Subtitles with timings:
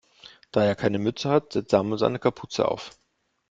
[0.51, 2.89] Da er keine Mütze hat, setzt Samuel seine Kapuze auf.